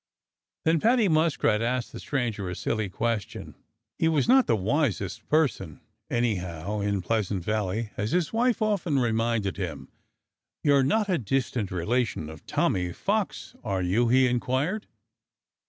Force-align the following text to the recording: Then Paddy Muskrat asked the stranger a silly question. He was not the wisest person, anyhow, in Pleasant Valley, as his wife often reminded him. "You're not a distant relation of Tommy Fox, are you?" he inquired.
Then 0.65 0.79
Paddy 0.79 1.07
Muskrat 1.07 1.61
asked 1.61 1.91
the 1.91 1.99
stranger 1.99 2.49
a 2.49 2.55
silly 2.55 2.89
question. 2.89 3.53
He 3.99 4.07
was 4.07 4.27
not 4.27 4.47
the 4.47 4.55
wisest 4.55 5.29
person, 5.29 5.79
anyhow, 6.09 6.79
in 6.79 7.03
Pleasant 7.03 7.43
Valley, 7.43 7.91
as 7.97 8.09
his 8.09 8.33
wife 8.33 8.63
often 8.63 8.97
reminded 8.97 9.57
him. 9.57 9.89
"You're 10.63 10.81
not 10.81 11.07
a 11.07 11.19
distant 11.19 11.69
relation 11.69 12.31
of 12.31 12.47
Tommy 12.47 12.91
Fox, 12.93 13.53
are 13.63 13.83
you?" 13.83 14.07
he 14.07 14.25
inquired. 14.25 14.87